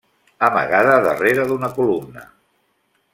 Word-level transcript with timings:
Amagada 0.47 0.95
darrere 1.07 1.45
d’una 1.51 1.71
columna. 1.77 2.25